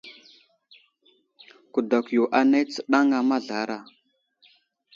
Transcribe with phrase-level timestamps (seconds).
[1.71, 3.77] Kudakw yo anay tsənaŋa mazlara.